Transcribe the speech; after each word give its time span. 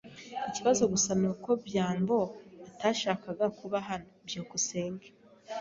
Ikibazo 0.49 0.83
gusa 0.93 1.11
nuko 1.21 1.49
byambo 1.65 2.17
atashakaga 2.69 3.45
kuba 3.57 3.77
hano. 3.87 4.07
byukusenge 4.25 5.07